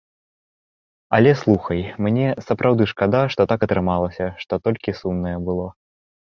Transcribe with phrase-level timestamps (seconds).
[1.17, 5.69] Але слухай, мне сапраўды шкада, што так атрымалася, што толькі сумнае было.